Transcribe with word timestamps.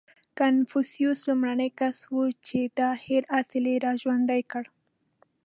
•کنفوسیوس 0.39 1.19
لومړنی 1.29 1.69
کس 1.79 1.97
و، 2.13 2.15
چې 2.47 2.59
دا 2.79 2.89
هېر 3.05 3.23
اصل 3.39 3.63
یې 3.71 3.77
راژوندی 3.85 4.41
کړ. 4.51 4.63